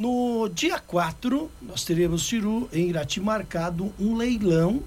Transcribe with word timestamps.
No 0.00 0.48
dia 0.48 0.78
4, 0.78 1.50
nós 1.60 1.84
teremos, 1.84 2.26
Ciru, 2.26 2.70
em 2.72 2.88
Irati, 2.88 3.20
marcado 3.20 3.92
um 4.00 4.16
leilão 4.16 4.80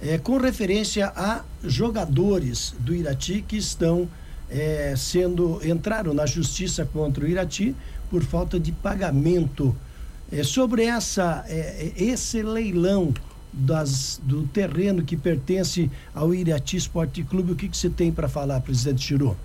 é, 0.00 0.16
com 0.16 0.36
referência 0.38 1.12
a 1.16 1.42
jogadores 1.64 2.72
do 2.78 2.94
Irati 2.94 3.44
que 3.48 3.56
estão 3.56 4.08
é, 4.48 4.94
sendo 4.96 5.60
entraram 5.66 6.14
na 6.14 6.24
justiça 6.24 6.86
contra 6.86 7.24
o 7.24 7.28
Irati 7.28 7.74
por 8.08 8.22
falta 8.22 8.60
de 8.60 8.70
pagamento. 8.70 9.74
É, 10.30 10.44
sobre 10.44 10.84
essa 10.84 11.44
é, 11.48 11.92
é, 11.96 12.04
esse 12.04 12.40
leilão 12.40 13.12
das, 13.52 14.20
do 14.22 14.46
terreno 14.46 15.02
que 15.02 15.16
pertence 15.16 15.90
ao 16.14 16.32
Irati 16.32 16.76
Esporte 16.76 17.24
Clube, 17.24 17.50
o 17.50 17.56
que, 17.56 17.68
que 17.68 17.76
você 17.76 17.90
tem 17.90 18.12
para 18.12 18.28
falar, 18.28 18.60
presidente 18.60 19.04
Chiru? 19.04 19.36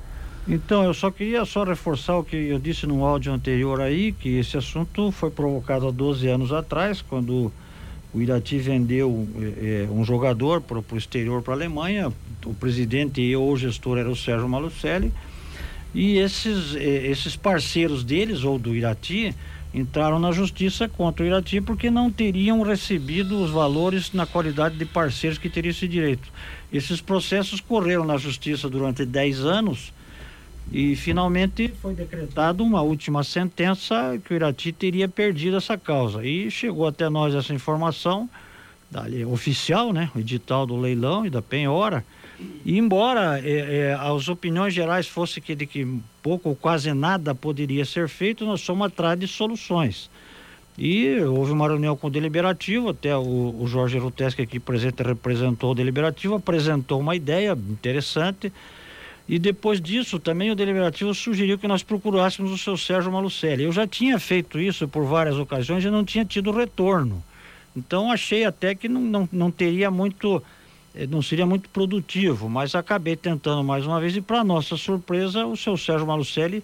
Então, 0.52 0.84
eu 0.84 0.96
só 0.96 1.12
queria 1.12 1.46
só 1.46 1.64
reforçar 1.64 2.18
o 2.18 2.24
que 2.24 2.36
eu 2.36 2.58
disse 2.58 2.88
no 2.88 3.06
áudio 3.06 3.32
anterior 3.32 3.80
aí, 3.80 4.12
que 4.12 4.40
esse 4.40 4.58
assunto 4.58 5.12
foi 5.12 5.30
provocado 5.30 5.88
há 5.88 5.92
12 5.92 6.28
anos 6.28 6.52
atrás, 6.52 7.04
quando 7.04 7.52
o 8.12 8.20
Irati 8.20 8.58
vendeu 8.58 9.28
é, 9.62 9.88
um 9.92 10.04
jogador 10.04 10.60
para 10.60 10.80
o 10.80 10.98
exterior, 10.98 11.44
para 11.44 11.54
a 11.54 11.58
Alemanha. 11.58 12.12
O 12.44 12.54
presidente 12.56 13.22
e 13.22 13.36
o 13.36 13.56
gestor 13.56 14.00
era 14.00 14.10
o 14.10 14.16
Sérgio 14.16 14.50
Malucelli. 14.50 15.14
E 15.94 16.18
esses, 16.18 16.76
é, 16.76 17.06
esses 17.06 17.36
parceiros 17.36 18.04
deles, 18.04 18.44
ou 18.44 18.58
do 18.58 18.76
Irati, 18.76 19.36
entraram 19.72 20.18
na 20.18 20.32
justiça 20.32 20.90
contra 20.90 21.24
o 21.24 21.28
Irati 21.28 21.62
porque 21.62 21.92
não 21.92 22.10
teriam 22.10 22.64
recebido 22.64 23.40
os 23.40 23.52
valores 23.52 24.14
na 24.14 24.26
qualidade 24.26 24.78
de 24.78 24.86
parceiros 24.86 25.38
que 25.38 25.48
teriam 25.48 25.70
esse 25.70 25.88
direito. 25.88 26.28
Esses 26.74 27.00
processos 27.02 27.62
correram 27.62 28.04
na 28.04 28.18
justiça 28.18 28.68
durante 28.68 29.06
10 29.06 29.42
anos 29.42 29.94
e 30.72 30.96
finalmente 30.96 31.68
foi 31.82 31.96
decretada 31.96 32.62
uma 32.62 32.82
última 32.82 33.24
sentença 33.24 34.20
que 34.24 34.34
o 34.34 34.36
Irati 34.36 34.72
teria 34.72 35.08
perdido 35.08 35.58
essa 35.58 35.78
causa. 35.78 36.24
E 36.24 36.52
chegou 36.52 36.86
até 36.86 37.10
nós 37.10 37.34
essa 37.34 37.54
informação 37.54 38.30
dali, 38.90 39.26
oficial, 39.26 39.92
né? 39.92 40.12
O 40.16 40.20
edital 40.20 40.66
do 40.66 40.78
leilão 40.78 41.26
e 41.26 41.30
da 41.30 41.42
penhora. 41.42 42.06
E 42.64 42.78
embora 42.78 43.40
é, 43.40 43.52
é, 43.52 43.94
as 44.00 44.30
opiniões 44.30 44.74
gerais 44.74 45.08
fossem 45.08 45.42
que 45.42 45.56
de 45.56 45.66
que 45.66 45.88
pouco 46.22 46.50
ou 46.50 46.56
quase 46.56 46.94
nada 46.94 47.34
poderia 47.34 47.84
ser 47.84 48.08
feito, 48.08 48.46
nós 48.46 48.62
somos 48.62 48.88
atrás 48.88 49.20
de 49.20 49.28
soluções. 49.28 50.10
E 50.78 51.20
houve 51.20 51.52
uma 51.52 51.68
reunião 51.68 51.98
com 51.98 52.08
o 52.08 52.10
deliberativo, 52.10 52.90
até 52.90 53.14
o, 53.18 53.56
o 53.60 53.68
Jorge 53.68 53.98
Ruteschi 53.98 54.42
aqui 54.42 54.60
presente 54.60 55.04
representou 55.04 55.72
o 55.72 55.76
deliberativo, 55.76 56.36
apresentou 56.36 57.02
uma 57.02 57.16
ideia 57.16 57.58
interessante 57.70 58.54
e 59.30 59.38
depois 59.38 59.80
disso, 59.80 60.18
também 60.18 60.50
o 60.50 60.56
deliberativo 60.56 61.14
sugeriu 61.14 61.60
que 61.60 61.68
nós 61.68 61.84
procurássemos 61.84 62.52
o 62.52 62.58
seu 62.58 62.76
Sérgio 62.76 63.12
Malucelli. 63.12 63.64
Eu 63.64 63.72
já 63.72 63.86
tinha 63.86 64.18
feito 64.18 64.60
isso 64.60 64.88
por 64.88 65.06
várias 65.06 65.38
ocasiões 65.38 65.86
e 65.86 65.90
não 65.92 66.04
tinha 66.04 66.26
tido 66.26 66.50
retorno. 66.50 67.24
Então 67.78 68.12
achei 68.12 68.44
até 68.44 68.74
que 68.74 68.90
não, 68.90 69.02
não, 69.02 69.30
não 69.32 69.52
teria 69.52 69.92
muito, 69.92 70.42
eh, 70.96 71.06
não 71.06 71.22
seria 71.22 71.46
muito 71.46 71.70
produtivo, 71.70 72.50
mas 72.50 72.74
acabei 72.74 73.16
tentando 73.16 73.64
mais 73.64 73.86
uma 73.86 74.02
vez 74.02 74.16
e 74.18 74.22
para 74.22 74.44
nossa 74.44 74.76
surpresa, 74.76 75.46
o 75.46 75.56
seu 75.56 75.78
Sérgio 75.78 76.08
Malucelli 76.08 76.64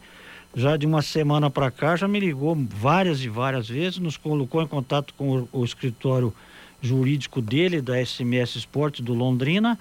já 0.56 0.76
de 0.76 0.88
uma 0.88 1.04
semana 1.04 1.52
para 1.52 1.70
cá 1.70 1.96
já 1.96 2.08
me 2.08 2.20
ligou 2.20 2.56
várias 2.56 3.22
e 3.22 3.30
várias 3.30 3.70
vezes, 3.70 4.00
nos 4.00 4.18
colocou 4.18 4.64
em 4.64 4.68
contato 4.68 5.14
com 5.16 5.42
o, 5.42 5.50
o 5.52 5.64
escritório 5.64 6.34
jurídico 6.82 7.44
dele 7.44 7.80
da 7.80 8.04
SMS 8.04 8.56
Esporte 8.56 9.04
do 9.04 9.14
Londrina 9.14 9.78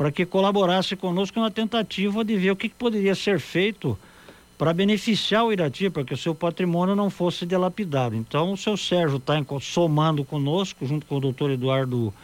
para 0.00 0.10
que 0.10 0.24
colaborasse 0.24 0.96
conosco 0.96 1.38
na 1.38 1.50
tentativa 1.50 2.24
de 2.24 2.34
ver 2.34 2.52
o 2.52 2.56
que, 2.56 2.70
que 2.70 2.74
poderia 2.74 3.14
ser 3.14 3.38
feito 3.38 3.98
para 4.56 4.72
beneficiar 4.72 5.44
o 5.44 5.52
Irati, 5.52 5.90
para 5.90 6.02
que 6.02 6.14
o 6.14 6.16
seu 6.16 6.34
patrimônio 6.34 6.96
não 6.96 7.10
fosse 7.10 7.44
dilapidado. 7.44 8.16
Então, 8.16 8.50
o 8.50 8.56
seu 8.56 8.78
Sérgio 8.78 9.18
está 9.18 9.34
somando 9.60 10.24
conosco, 10.24 10.86
junto 10.86 11.04
com 11.04 11.18
o 11.18 11.20
doutor 11.20 11.50
Eduardo, 11.50 12.14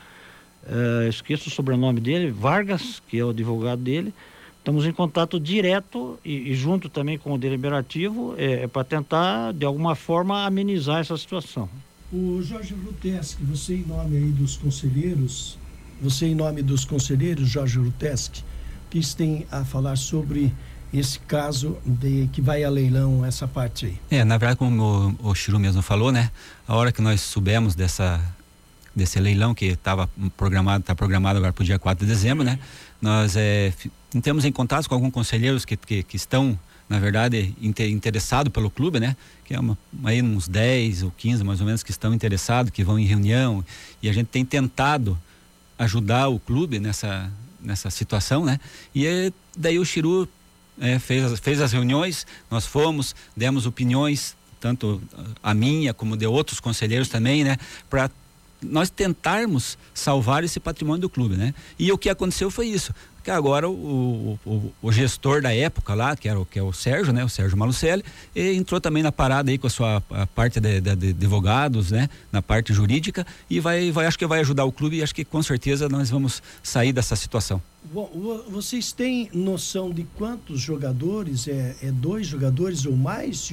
eh, 0.66 1.06
esqueço 1.10 1.50
o 1.50 1.52
sobrenome 1.52 2.00
dele, 2.00 2.30
Vargas, 2.30 3.02
que 3.06 3.18
é 3.18 3.22
o 3.22 3.28
advogado 3.28 3.82
dele. 3.82 4.14
Estamos 4.56 4.86
em 4.86 4.92
contato 4.92 5.38
direto 5.38 6.18
e, 6.24 6.52
e 6.52 6.54
junto 6.54 6.88
também 6.88 7.18
com 7.18 7.34
o 7.34 7.38
deliberativo, 7.38 8.34
é, 8.38 8.62
é 8.62 8.66
para 8.66 8.84
tentar, 8.84 9.52
de 9.52 9.66
alguma 9.66 9.94
forma, 9.94 10.46
amenizar 10.46 11.00
essa 11.00 11.18
situação. 11.18 11.68
O 12.10 12.40
Jorge 12.40 12.72
Luteschi, 12.72 13.36
você 13.42 13.74
em 13.74 13.84
nome 13.84 14.16
aí 14.16 14.30
dos 14.30 14.56
conselheiros, 14.56 15.58
você, 16.00 16.26
em 16.26 16.34
nome 16.34 16.62
dos 16.62 16.84
conselheiros, 16.84 17.48
Jorge 17.48 17.78
Ruteski, 17.78 18.44
que 18.90 19.00
tem 19.14 19.46
a 19.50 19.64
falar 19.64 19.96
sobre 19.96 20.52
esse 20.92 21.18
caso 21.20 21.76
de 21.84 22.28
que 22.32 22.40
vai 22.40 22.64
a 22.64 22.70
leilão 22.70 23.24
essa 23.24 23.46
parte 23.46 23.86
aí. 23.86 23.98
É, 24.10 24.24
na 24.24 24.38
verdade, 24.38 24.58
como 24.58 25.16
o, 25.20 25.30
o 25.30 25.34
Chiru 25.34 25.58
mesmo 25.58 25.82
falou, 25.82 26.12
né? 26.12 26.30
A 26.66 26.74
hora 26.74 26.92
que 26.92 27.02
nós 27.02 27.20
soubemos 27.20 27.74
dessa 27.74 28.20
desse 28.94 29.20
leilão 29.20 29.54
que 29.54 29.66
estava 29.66 30.08
programado, 30.38 30.80
está 30.80 30.94
programado 30.94 31.36
agora 31.36 31.52
para 31.52 31.60
o 31.60 31.66
dia 31.66 31.78
4 31.78 32.06
de 32.06 32.10
dezembro, 32.10 32.42
né? 32.42 32.58
Nós 33.00 33.36
é, 33.36 33.70
entramos 34.14 34.46
em 34.46 34.50
contato 34.50 34.88
com 34.88 34.94
alguns 34.94 35.12
conselheiros 35.12 35.66
que, 35.66 35.76
que, 35.76 36.02
que 36.02 36.16
estão, 36.16 36.58
na 36.88 36.98
verdade, 36.98 37.54
inter, 37.60 37.90
interessados 37.90 38.50
pelo 38.50 38.70
clube, 38.70 38.98
né? 38.98 39.14
Que 39.44 39.52
é 39.52 39.60
uma, 39.60 39.76
aí 40.02 40.22
uns 40.22 40.48
10 40.48 41.02
ou 41.02 41.10
15 41.10 41.44
mais 41.44 41.60
ou 41.60 41.66
menos 41.66 41.82
que 41.82 41.90
estão 41.90 42.14
interessados, 42.14 42.70
que 42.70 42.82
vão 42.82 42.98
em 42.98 43.04
reunião, 43.04 43.62
e 44.02 44.08
a 44.08 44.12
gente 44.14 44.28
tem 44.28 44.46
tentado 44.46 45.18
ajudar 45.78 46.28
o 46.28 46.38
clube 46.38 46.78
nessa, 46.78 47.30
nessa 47.60 47.90
situação, 47.90 48.44
né? 48.44 48.58
E 48.94 49.06
é, 49.06 49.32
daí 49.56 49.78
o 49.78 49.84
Chiru 49.84 50.28
é, 50.80 50.98
fez, 50.98 51.38
fez 51.40 51.60
as 51.60 51.72
reuniões, 51.72 52.26
nós 52.50 52.66
fomos, 52.66 53.14
demos 53.36 53.66
opiniões, 53.66 54.36
tanto 54.60 55.02
a 55.42 55.54
minha 55.54 55.92
como 55.92 56.16
de 56.16 56.26
outros 56.26 56.60
conselheiros 56.60 57.08
também, 57.08 57.44
né? 57.44 57.56
Para 57.88 58.10
nós 58.62 58.90
tentarmos 58.90 59.78
salvar 59.94 60.44
esse 60.44 60.58
patrimônio 60.58 61.02
do 61.02 61.08
clube, 61.08 61.36
né? 61.36 61.54
E 61.78 61.90
o 61.92 61.98
que 61.98 62.08
aconteceu 62.08 62.50
foi 62.50 62.66
isso 62.68 62.92
que 63.26 63.30
agora 63.32 63.68
o, 63.68 64.38
o, 64.46 64.72
o, 64.80 64.92
gestor 64.92 65.42
da 65.42 65.52
época 65.52 65.94
lá, 65.94 66.14
que 66.14 66.28
era 66.28 66.38
o 66.38 66.46
que 66.46 66.60
é 66.60 66.62
o 66.62 66.72
Sérgio, 66.72 67.12
né, 67.12 67.24
o 67.24 67.28
Sérgio 67.28 67.58
Malucelli, 67.58 68.04
entrou 68.36 68.80
também 68.80 69.02
na 69.02 69.10
parada 69.10 69.50
aí 69.50 69.58
com 69.58 69.66
a 69.66 69.70
sua 69.70 70.00
a 70.10 70.28
parte 70.28 70.60
de, 70.60 70.80
de, 70.80 70.94
de, 70.94 71.08
advogados, 71.08 71.90
né, 71.90 72.08
na 72.30 72.40
parte 72.40 72.72
jurídica 72.72 73.26
e 73.50 73.58
vai, 73.58 73.90
vai 73.90 74.06
acho 74.06 74.16
que 74.16 74.24
vai 74.28 74.38
ajudar 74.38 74.64
o 74.64 74.70
clube 74.70 74.98
e 74.98 75.02
acho 75.02 75.12
que 75.12 75.24
com 75.24 75.42
certeza 75.42 75.88
nós 75.88 76.08
vamos 76.08 76.40
sair 76.62 76.92
dessa 76.92 77.16
situação. 77.16 77.60
Bom, 77.92 78.08
vocês 78.48 78.92
têm 78.92 79.28
noção 79.34 79.90
de 79.90 80.04
quantos 80.14 80.60
jogadores, 80.60 81.48
é, 81.48 81.74
é 81.82 81.90
dois 81.90 82.28
jogadores 82.28 82.86
ou 82.86 82.96
mais 82.96 83.52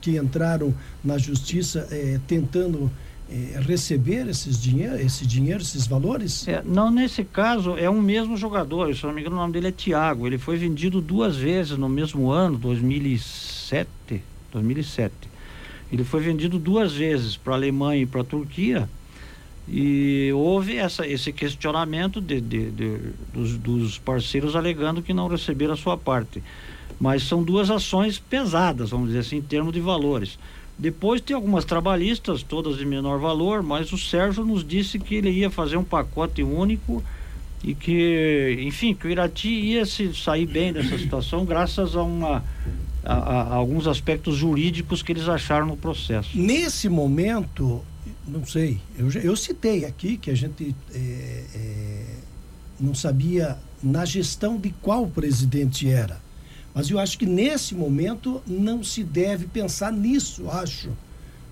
que, 0.00 0.16
entraram 0.16 0.74
na 1.04 1.18
justiça 1.18 1.86
é, 1.92 2.18
tentando 2.26 2.90
é, 3.30 3.60
receber 3.60 4.28
esses 4.28 4.60
dinheiro, 4.60 4.96
esse 4.96 5.26
dinheiro, 5.26 5.62
esses 5.62 5.86
valores? 5.86 6.46
É, 6.46 6.62
não, 6.64 6.90
nesse 6.90 7.24
caso 7.24 7.76
é 7.76 7.88
um 7.88 8.00
mesmo 8.00 8.36
jogador, 8.36 8.94
se 8.94 9.04
não 9.04 9.12
me 9.12 9.20
engano 9.20 9.36
o 9.36 9.38
nome 9.38 9.52
dele 9.52 9.68
é 9.68 9.72
Tiago, 9.72 10.26
ele 10.26 10.38
foi 10.38 10.56
vendido 10.56 11.00
duas 11.00 11.36
vezes 11.36 11.76
no 11.78 11.88
mesmo 11.88 12.30
ano, 12.30 12.58
2007, 12.58 13.88
2007. 14.52 15.12
Ele 15.92 16.04
foi 16.04 16.20
vendido 16.20 16.58
duas 16.58 16.92
vezes 16.92 17.36
para 17.36 17.54
a 17.54 17.56
Alemanha 17.56 18.02
e 18.02 18.06
para 18.06 18.22
a 18.22 18.24
Turquia 18.24 18.88
e 19.66 20.30
houve 20.34 20.76
essa, 20.76 21.06
esse 21.06 21.32
questionamento 21.32 22.20
de, 22.20 22.40
de, 22.40 22.70
de 22.70 22.98
dos, 23.32 23.56
dos 23.56 23.98
parceiros 23.98 24.54
alegando 24.54 25.02
que 25.02 25.14
não 25.14 25.28
receberam 25.28 25.72
a 25.74 25.76
sua 25.76 25.96
parte. 25.96 26.42
Mas 27.00 27.22
são 27.22 27.42
duas 27.42 27.70
ações 27.70 28.18
pesadas, 28.18 28.90
vamos 28.90 29.08
dizer 29.08 29.20
assim, 29.20 29.36
em 29.36 29.42
termos 29.42 29.72
de 29.72 29.80
valores. 29.80 30.38
Depois 30.78 31.20
tem 31.20 31.36
algumas 31.36 31.64
trabalhistas, 31.64 32.42
todas 32.42 32.76
de 32.76 32.84
menor 32.84 33.18
valor, 33.18 33.62
mas 33.62 33.92
o 33.92 33.98
Sérgio 33.98 34.44
nos 34.44 34.66
disse 34.66 34.98
que 34.98 35.14
ele 35.14 35.30
ia 35.30 35.50
fazer 35.50 35.76
um 35.76 35.84
pacote 35.84 36.42
único 36.42 37.02
e 37.62 37.74
que, 37.74 38.58
enfim, 38.60 38.92
que 38.94 39.06
o 39.06 39.10
Irati 39.10 39.48
ia 39.48 39.86
se 39.86 40.12
sair 40.14 40.46
bem 40.46 40.72
dessa 40.72 40.98
situação 40.98 41.44
graças 41.44 41.94
a 41.94 42.02
uma 42.02 42.44
a, 43.04 43.14
a, 43.14 43.54
alguns 43.54 43.86
aspectos 43.86 44.36
jurídicos 44.36 45.02
que 45.02 45.12
eles 45.12 45.28
acharam 45.28 45.66
no 45.66 45.76
processo. 45.76 46.30
Nesse 46.34 46.88
momento, 46.88 47.84
não 48.26 48.44
sei, 48.44 48.80
eu, 48.98 49.10
eu 49.12 49.36
citei 49.36 49.84
aqui 49.84 50.16
que 50.16 50.30
a 50.30 50.34
gente 50.34 50.74
é, 50.92 51.44
é, 51.54 52.16
não 52.80 52.94
sabia 52.94 53.58
na 53.82 54.04
gestão 54.04 54.56
de 54.56 54.70
qual 54.80 55.06
presidente 55.06 55.88
era. 55.88 56.23
Mas 56.74 56.90
eu 56.90 56.98
acho 56.98 57.16
que 57.16 57.24
nesse 57.24 57.74
momento 57.74 58.42
não 58.46 58.82
se 58.82 59.04
deve 59.04 59.46
pensar 59.46 59.92
nisso, 59.92 60.50
acho. 60.50 60.90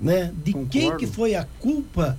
Né? 0.01 0.33
De 0.45 0.53
Concordo. 0.53 0.71
quem 0.71 0.97
que 0.97 1.07
foi 1.07 1.37
a 1.37 1.45
culpa 1.61 2.19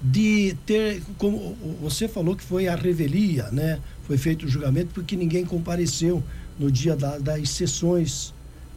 de 0.00 0.56
ter, 0.64 1.02
como 1.18 1.56
você 1.80 2.08
falou 2.08 2.34
que 2.34 2.42
foi 2.42 2.68
a 2.68 2.74
revelia, 2.74 3.48
né? 3.50 3.80
Foi 4.04 4.16
feito 4.16 4.46
o 4.46 4.48
julgamento 4.48 4.90
porque 4.94 5.16
ninguém 5.16 5.44
compareceu 5.44 6.22
no 6.58 6.70
dia 6.70 6.96
da, 6.96 7.18
das 7.18 7.50
sessões, 7.50 8.32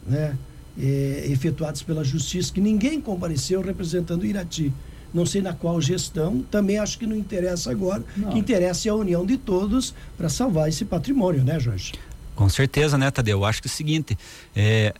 né? 0.06 0.36
É, 0.78 1.26
efetuadas 1.28 1.82
pela 1.82 2.02
justiça, 2.02 2.52
que 2.52 2.60
ninguém 2.60 3.00
compareceu 3.00 3.60
representando 3.60 4.22
o 4.22 4.26
Irati. 4.26 4.72
Não 5.12 5.26
sei 5.26 5.42
na 5.42 5.52
qual 5.52 5.78
gestão, 5.82 6.42
também 6.50 6.78
acho 6.78 6.98
que 6.98 7.06
não 7.06 7.14
interessa 7.14 7.70
agora. 7.70 8.02
Não. 8.16 8.30
que 8.30 8.38
interessa 8.38 8.88
é 8.88 8.90
a 8.90 8.94
união 8.94 9.26
de 9.26 9.36
todos 9.36 9.94
para 10.16 10.30
salvar 10.30 10.70
esse 10.70 10.86
patrimônio, 10.86 11.44
né, 11.44 11.60
Jorge? 11.60 11.92
Com 12.42 12.48
certeza, 12.48 12.98
né, 12.98 13.08
Tadeu? 13.08 13.38
Eu 13.38 13.44
acho 13.44 13.62
que 13.62 13.68
é 13.68 13.70
o 13.70 13.72
seguinte, 13.72 14.18
é, 14.56 14.92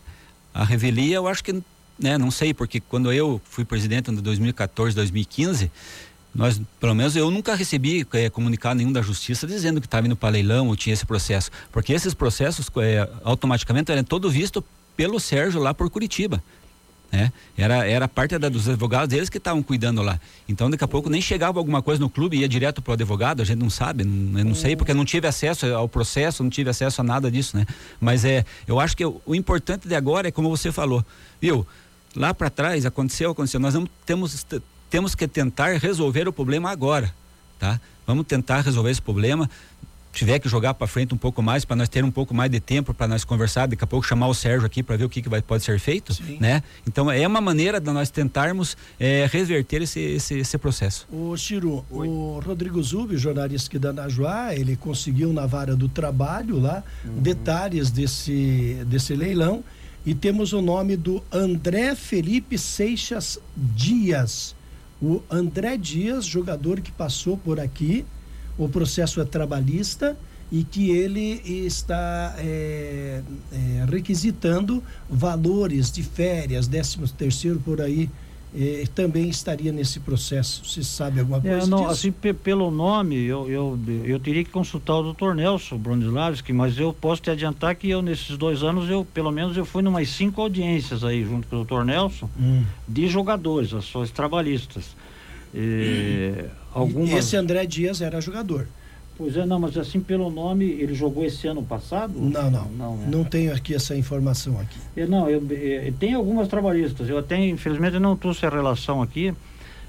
a 0.53 0.63
revelia, 0.63 1.17
eu 1.17 1.27
acho 1.27 1.43
que 1.43 1.61
né? 1.99 2.17
Não 2.17 2.31
sei, 2.31 2.53
porque 2.53 2.79
quando 2.79 3.11
eu 3.11 3.41
fui 3.43 3.65
presidente 3.65 4.09
em 4.09 4.15
2014, 4.15 4.95
2015, 4.95 5.69
nós, 6.33 6.59
pelo 6.79 6.95
menos 6.95 7.17
eu 7.17 7.29
nunca 7.29 7.53
recebi 7.53 8.07
é, 8.13 8.29
comunicado 8.29 8.75
nenhum 8.75 8.93
da 8.93 9.01
justiça 9.01 9.45
dizendo 9.45 9.81
que 9.81 9.87
estava 9.87 10.07
indo 10.07 10.15
para 10.15 10.29
leilão 10.29 10.69
ou 10.69 10.75
tinha 10.77 10.93
esse 10.93 11.05
processo. 11.05 11.51
Porque 11.69 11.91
esses 11.91 12.13
processos 12.13 12.69
é, 12.77 13.09
automaticamente 13.25 13.91
eram 13.91 14.05
todo 14.05 14.31
visto 14.31 14.63
pelo 14.95 15.19
Sérgio 15.19 15.61
lá 15.61 15.73
por 15.73 15.89
Curitiba. 15.89 16.41
Né? 17.13 17.31
Era, 17.55 17.87
era 17.87 18.07
parte 18.07 18.39
da, 18.39 18.49
dos 18.49 18.67
advogados 18.67 19.15
eles 19.15 19.29
que 19.29 19.37
estavam 19.37 19.61
cuidando 19.61 20.01
lá. 20.01 20.19
Então, 20.49 20.67
daqui 20.67 20.83
a 20.83 20.87
pouco 20.87 21.11
nem 21.11 21.21
chegava 21.21 21.59
alguma 21.59 21.79
coisa 21.79 22.01
no 22.01 22.09
clube, 22.09 22.37
ia 22.37 22.49
direto 22.49 22.81
para 22.81 22.89
o 22.89 22.93
advogado, 22.95 23.39
a 23.39 23.45
gente 23.45 23.59
não 23.59 23.69
sabe, 23.69 24.03
não, 24.03 24.39
eu 24.39 24.45
não 24.45 24.55
sei, 24.55 24.75
porque 24.75 24.95
não 24.95 25.05
tive 25.05 25.27
acesso 25.27 25.67
ao 25.67 25.87
processo, 25.87 26.41
não 26.41 26.49
tive 26.49 26.71
acesso 26.71 27.01
a 27.01 27.03
nada 27.03 27.29
disso, 27.29 27.55
né? 27.55 27.67
Mas 28.01 28.25
é, 28.25 28.43
eu 28.65 28.79
acho 28.79 28.97
que 28.97 29.05
o, 29.05 29.21
o 29.27 29.35
importante 29.35 29.87
de 29.87 29.93
agora 29.93 30.29
é 30.29 30.31
como 30.31 30.49
você 30.49 30.71
falou, 30.71 31.05
viu? 31.39 31.67
Lá 32.15 32.33
para 32.33 32.49
trás 32.49 32.83
aconteceu, 32.83 33.29
aconteceu. 33.29 33.59
Nós 33.59 33.75
não 33.75 33.87
temos, 34.07 34.43
temos 34.89 35.13
que 35.13 35.27
tentar 35.27 35.77
resolver 35.77 36.27
o 36.27 36.33
problema 36.33 36.71
agora, 36.71 37.13
tá? 37.59 37.79
Vamos 38.07 38.25
tentar 38.25 38.61
resolver 38.61 38.89
esse 38.89 39.01
problema 39.01 39.47
tiver 40.13 40.39
que 40.39 40.47
jogar 40.47 40.73
para 40.75 40.87
frente 40.87 41.13
um 41.13 41.17
pouco 41.17 41.41
mais 41.41 41.65
para 41.65 41.75
nós 41.75 41.89
ter 41.89 42.03
um 42.03 42.11
pouco 42.11 42.33
mais 42.33 42.49
de 42.49 42.59
tempo 42.59 42.93
para 42.93 43.07
nós 43.07 43.25
conversar, 43.25 43.67
daqui 43.67 43.83
a 43.83 43.87
pouco 43.87 44.05
chamar 44.05 44.27
o 44.27 44.33
Sérgio 44.33 44.65
aqui 44.65 44.83
para 44.83 44.95
ver 44.95 45.05
o 45.05 45.09
que, 45.09 45.21
que 45.21 45.27
vai, 45.27 45.41
pode 45.41 45.63
ser 45.63 45.79
feito, 45.79 46.13
Sim. 46.13 46.37
né? 46.39 46.61
Então 46.87 47.11
é 47.11 47.27
uma 47.27 47.41
maneira 47.41 47.79
de 47.79 47.91
nós 47.91 48.09
tentarmos 48.09 48.77
é, 48.99 49.27
reverter 49.29 49.81
esse, 49.81 49.99
esse, 49.99 50.37
esse, 50.37 50.57
processo. 50.57 51.07
O 51.11 51.35
Chiru, 51.35 51.83
Oi. 51.89 52.07
o 52.07 52.39
Rodrigo 52.39 52.81
Zubi, 52.81 53.17
jornalista 53.17 53.67
aqui 53.67 53.79
da 53.79 53.91
Najuá, 53.91 54.55
ele 54.55 54.75
conseguiu 54.75 55.33
na 55.33 55.45
vara 55.45 55.75
do 55.75 55.89
trabalho 55.89 56.59
lá 56.59 56.83
uhum. 57.03 57.19
detalhes 57.19 57.89
desse, 57.89 58.77
desse 58.85 59.15
leilão 59.15 59.63
e 60.05 60.13
temos 60.13 60.53
o 60.53 60.61
nome 60.61 60.95
do 60.95 61.23
André 61.31 61.95
Felipe 61.95 62.57
Seixas 62.57 63.39
Dias. 63.55 64.55
O 65.01 65.21
André 65.29 65.75
Dias, 65.75 66.25
jogador 66.25 66.81
que 66.81 66.91
passou 66.91 67.37
por 67.37 67.59
aqui, 67.59 68.05
o 68.57 68.69
processo 68.69 69.19
é 69.21 69.25
trabalhista 69.25 70.17
e 70.51 70.63
que 70.63 70.91
ele 70.91 71.41
está 71.65 72.35
é, 72.37 73.21
é, 73.51 73.85
requisitando 73.89 74.83
valores 75.09 75.91
de 75.91 76.03
férias, 76.03 76.67
décimo 76.67 77.07
terceiro 77.07 77.59
por 77.59 77.81
aí, 77.81 78.07
é, 78.55 78.85
também 78.93 79.29
estaria 79.29 79.71
nesse 79.71 79.99
processo. 79.99 80.63
Você 80.63 80.83
sabe 80.83 81.19
alguma 81.19 81.39
é, 81.39 81.41
coisa 81.41 81.65
não, 81.65 81.79
disso? 81.79 81.89
Assim, 81.89 82.11
pelo 82.11 82.69
nome, 82.69 83.15
eu, 83.23 83.49
eu, 83.49 83.79
eu 84.05 84.19
teria 84.19 84.43
que 84.43 84.51
consultar 84.51 84.97
o 84.97 85.03
doutor 85.03 85.33
Nelson 85.33 85.77
Bronislavski, 85.77 86.53
mas 86.53 86.77
eu 86.77 86.93
posso 86.93 87.23
te 87.23 87.31
adiantar 87.31 87.75
que 87.75 87.89
eu, 87.89 88.03
nesses 88.03 88.37
dois 88.37 88.61
anos, 88.61 88.87
eu 88.89 89.03
pelo 89.03 89.31
menos 89.31 89.57
eu 89.57 89.65
fui 89.65 89.81
em 89.81 89.87
umas 89.87 90.07
cinco 90.09 90.39
audiências 90.39 91.03
aí, 91.03 91.23
junto 91.23 91.47
com 91.47 91.55
o 91.55 91.59
doutor 91.59 91.83
Nelson, 91.83 92.29
hum. 92.39 92.63
de 92.87 93.07
jogadores, 93.07 93.73
ações 93.73 94.11
trabalhistas. 94.11 94.95
E, 95.53 96.45
algumas... 96.73 97.11
Esse 97.11 97.35
André 97.35 97.65
Dias 97.65 98.01
era 98.01 98.19
jogador. 98.19 98.67
Pois 99.15 99.37
é, 99.37 99.45
não, 99.45 99.59
mas 99.59 99.77
assim 99.77 99.99
pelo 99.99 100.29
nome, 100.31 100.65
ele 100.65 100.95
jogou 100.95 101.23
esse 101.23 101.47
ano 101.47 101.63
passado? 101.63 102.13
Não, 102.17 102.49
não. 102.49 102.65
Não, 102.71 103.03
é. 103.03 103.07
não 103.07 103.23
tenho 103.23 103.53
aqui 103.53 103.75
essa 103.75 103.95
informação 103.95 104.59
aqui. 104.59 104.79
Eu, 104.97 105.07
não, 105.07 105.29
eu, 105.29 105.41
eu, 105.51 105.93
tem 105.93 106.13
algumas 106.13 106.47
trabalhistas. 106.47 107.07
Eu 107.07 107.19
até, 107.19 107.37
infelizmente, 107.37 107.99
não 107.99 108.17
trouxe 108.17 108.45
a 108.45 108.49
relação 108.49 109.03
aqui, 109.03 109.33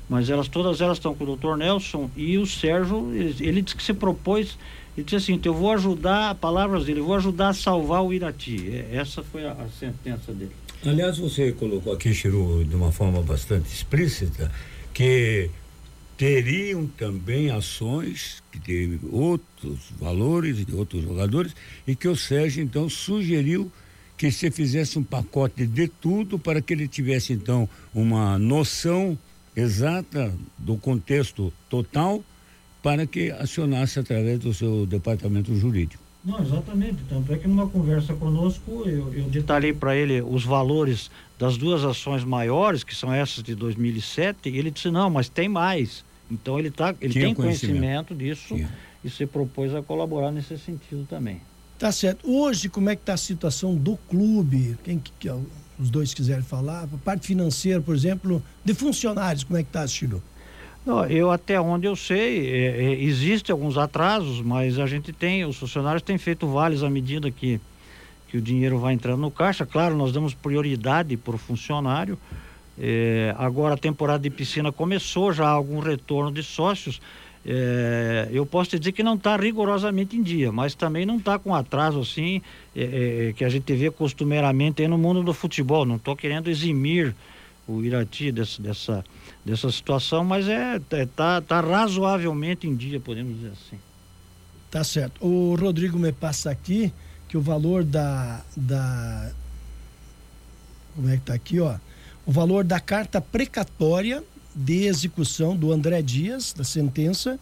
mas 0.08 0.28
elas 0.28 0.46
todas 0.46 0.80
elas 0.82 0.98
estão 0.98 1.14
com 1.14 1.24
o 1.24 1.26
doutor 1.26 1.56
Nelson 1.56 2.10
e 2.14 2.36
o 2.36 2.46
Sérgio, 2.46 3.14
ele, 3.14 3.34
ele 3.40 3.62
disse 3.62 3.76
que 3.76 3.82
se 3.82 3.94
propôs, 3.94 4.58
ele 4.94 5.04
disse 5.04 5.16
assim, 5.16 5.40
eu 5.42 5.54
vou 5.54 5.72
ajudar, 5.72 6.34
palavras 6.34 6.84
dele, 6.84 7.00
eu 7.00 7.06
vou 7.06 7.16
ajudar 7.16 7.48
a 7.48 7.54
salvar 7.54 8.04
o 8.04 8.12
Irati. 8.12 8.70
É, 8.70 8.96
essa 8.96 9.22
foi 9.22 9.46
a, 9.46 9.52
a 9.52 9.68
sentença 9.68 10.32
dele. 10.32 10.52
Aliás, 10.84 11.16
você 11.16 11.50
colocou 11.52 11.94
aqui, 11.94 12.12
Chiru, 12.12 12.62
de 12.62 12.76
uma 12.76 12.92
forma 12.92 13.22
bastante 13.22 13.72
explícita, 13.72 14.52
que 14.94 15.50
teriam 16.16 16.86
também 16.86 17.50
ações 17.50 18.42
que 18.52 18.60
teve 18.60 19.00
outros 19.10 19.80
valores 19.98 20.64
de 20.64 20.72
outros 20.74 21.02
jogadores 21.02 21.54
e 21.86 21.96
que 21.96 22.06
o 22.06 22.16
Sérgio 22.16 22.62
então 22.62 22.88
sugeriu 22.88 23.70
que 24.16 24.30
se 24.30 24.48
fizesse 24.52 24.96
um 24.96 25.02
pacote 25.02 25.66
de 25.66 25.88
tudo 25.88 26.38
para 26.38 26.62
que 26.62 26.72
ele 26.72 26.86
tivesse 26.86 27.32
então 27.32 27.68
uma 27.92 28.38
noção 28.38 29.18
exata 29.56 30.32
do 30.56 30.76
contexto 30.76 31.52
total 31.68 32.24
para 32.80 33.06
que 33.06 33.32
acionasse 33.32 33.98
através 33.98 34.38
do 34.38 34.54
seu 34.54 34.86
departamento 34.86 35.54
jurídico. 35.56 36.03
Não, 36.24 36.40
exatamente. 36.40 36.98
Tanto 37.08 37.32
é 37.32 37.38
que 37.38 37.46
numa 37.46 37.68
conversa 37.68 38.14
conosco 38.14 38.82
eu, 38.86 39.12
eu 39.12 39.24
detalhei 39.24 39.74
para 39.74 39.94
ele 39.94 40.22
os 40.22 40.42
valores 40.44 41.10
das 41.38 41.56
duas 41.56 41.84
ações 41.84 42.24
maiores, 42.24 42.82
que 42.82 42.94
são 42.94 43.12
essas 43.12 43.42
de 43.42 43.54
2007, 43.54 44.48
e 44.48 44.58
ele 44.58 44.70
disse: 44.70 44.90
não, 44.90 45.10
mas 45.10 45.28
tem 45.28 45.48
mais. 45.48 46.04
Então 46.30 46.58
ele, 46.58 46.70
tá, 46.70 46.94
ele 47.00 47.12
tem 47.12 47.34
conhecimento, 47.34 47.76
conhecimento 47.76 48.14
disso 48.14 48.54
Tinha. 48.54 48.70
e 49.04 49.10
se 49.10 49.26
propôs 49.26 49.74
a 49.74 49.82
colaborar 49.82 50.32
nesse 50.32 50.56
sentido 50.56 51.06
também. 51.08 51.40
Tá 51.78 51.92
certo. 51.92 52.28
Hoje, 52.30 52.68
como 52.70 52.88
é 52.88 52.96
que 52.96 53.02
está 53.02 53.12
a 53.12 53.18
situação 53.18 53.74
do 53.76 53.96
clube? 54.08 54.78
Quem 54.82 54.98
que, 54.98 55.28
os 55.78 55.90
dois 55.90 56.14
quiserem 56.14 56.42
falar? 56.42 56.84
A 56.84 56.98
parte 57.04 57.26
financeira, 57.26 57.80
por 57.80 57.94
exemplo, 57.94 58.42
de 58.64 58.72
funcionários, 58.72 59.44
como 59.44 59.58
é 59.58 59.62
que 59.62 59.68
está, 59.68 59.86
Chiru? 59.86 60.22
Não, 60.84 61.06
eu 61.06 61.30
até 61.30 61.58
onde 61.58 61.86
eu 61.86 61.96
sei, 61.96 62.46
é, 62.46 62.84
é, 62.84 63.02
existem 63.02 63.52
alguns 63.52 63.78
atrasos, 63.78 64.42
mas 64.42 64.78
a 64.78 64.86
gente 64.86 65.12
tem, 65.12 65.44
os 65.44 65.56
funcionários 65.56 66.02
têm 66.02 66.18
feito 66.18 66.46
vales 66.46 66.82
à 66.82 66.90
medida 66.90 67.30
que, 67.30 67.58
que 68.28 68.36
o 68.36 68.40
dinheiro 68.40 68.78
vai 68.78 68.92
entrando 68.92 69.20
no 69.20 69.30
caixa. 69.30 69.64
Claro, 69.64 69.96
nós 69.96 70.12
damos 70.12 70.34
prioridade 70.34 71.16
para 71.16 71.34
o 71.34 71.38
funcionário. 71.38 72.18
É, 72.78 73.34
agora 73.38 73.74
a 73.74 73.78
temporada 73.78 74.22
de 74.22 74.30
piscina 74.30 74.70
começou, 74.70 75.32
já 75.32 75.46
há 75.46 75.50
algum 75.50 75.78
retorno 75.78 76.30
de 76.30 76.42
sócios. 76.42 77.00
É, 77.46 78.28
eu 78.30 78.44
posso 78.44 78.70
te 78.70 78.78
dizer 78.78 78.92
que 78.92 79.02
não 79.02 79.14
está 79.14 79.36
rigorosamente 79.36 80.16
em 80.16 80.22
dia, 80.22 80.50
mas 80.50 80.74
também 80.74 81.04
não 81.06 81.16
está 81.16 81.38
com 81.38 81.54
atraso 81.54 82.00
assim 82.00 82.40
é, 82.74 83.28
é, 83.28 83.32
que 83.34 83.44
a 83.44 83.48
gente 83.48 83.72
vê 83.74 83.90
costumeiramente 83.90 84.86
no 84.86 84.98
mundo 84.98 85.22
do 85.22 85.32
futebol. 85.32 85.84
Não 85.84 85.96
estou 85.96 86.16
querendo 86.16 86.48
eximir 86.48 87.14
o 87.66 87.82
Irati 87.82 88.30
dessa, 88.30 88.60
dessa 88.60 89.04
dessa 89.44 89.70
situação, 89.70 90.24
mas 90.24 90.48
é, 90.48 90.80
é 90.90 91.06
tá, 91.06 91.40
tá 91.40 91.60
razoavelmente 91.60 92.66
em 92.66 92.74
dia, 92.74 92.98
podemos 92.98 93.36
dizer 93.36 93.52
assim. 93.52 93.78
Tá 94.70 94.82
certo. 94.82 95.24
O 95.24 95.54
Rodrigo 95.54 95.98
me 95.98 96.12
passa 96.12 96.50
aqui 96.50 96.92
que 97.28 97.36
o 97.36 97.40
valor 97.40 97.84
da, 97.84 98.42
da 98.56 99.30
como 100.94 101.08
é 101.10 101.16
que 101.16 101.22
tá 101.22 101.34
aqui, 101.34 101.60
ó? 101.60 101.76
O 102.24 102.32
valor 102.32 102.64
da 102.64 102.80
carta 102.80 103.20
precatória 103.20 104.24
de 104.54 104.84
execução 104.86 105.54
do 105.56 105.72
André 105.72 106.00
Dias, 106.00 106.52
da 106.52 106.64
sentença, 106.64 107.38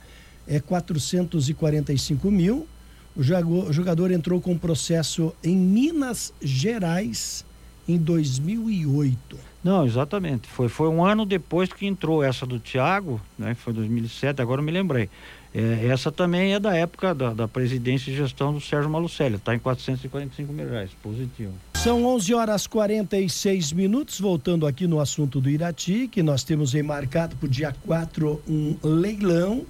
é 0.46 0.58
445 0.58 2.30
mil. 2.30 2.66
O 3.14 3.22
jogador 3.22 4.10
entrou 4.10 4.40
com 4.40 4.56
processo 4.56 5.34
em 5.44 5.54
Minas 5.54 6.32
Gerais 6.40 7.44
em 7.88 7.96
2008. 7.96 9.38
Não, 9.62 9.86
exatamente. 9.86 10.48
Foi, 10.48 10.68
foi 10.68 10.88
um 10.88 11.04
ano 11.04 11.24
depois 11.24 11.72
que 11.72 11.86
entrou 11.86 12.22
essa 12.22 12.44
do 12.44 12.58
Tiago, 12.58 13.20
né? 13.38 13.54
Foi 13.54 13.72
2007, 13.72 14.42
agora 14.42 14.60
eu 14.60 14.64
me 14.64 14.72
lembrei. 14.72 15.08
É, 15.54 15.86
essa 15.86 16.10
também 16.10 16.54
é 16.54 16.60
da 16.60 16.74
época 16.74 17.14
da, 17.14 17.34
da 17.34 17.46
presidência 17.46 18.10
e 18.10 18.16
gestão 18.16 18.54
do 18.54 18.60
Sérgio 18.60 18.88
Malucelli, 18.88 19.36
está 19.36 19.54
em 19.54 19.58
445 19.58 20.52
mil 20.52 20.68
reais, 20.68 20.90
positivo. 21.02 21.52
São 21.74 22.04
11 22.06 22.32
horas 22.34 22.66
46 22.66 23.72
minutos, 23.72 24.18
voltando 24.18 24.66
aqui 24.66 24.86
no 24.86 24.98
assunto 24.98 25.40
do 25.40 25.50
Irati, 25.50 26.08
que 26.08 26.22
nós 26.22 26.42
temos 26.42 26.72
marcado 26.74 27.36
para 27.36 27.46
o 27.46 27.50
dia 27.50 27.74
4 27.84 28.42
um 28.48 28.76
leilão, 28.82 29.66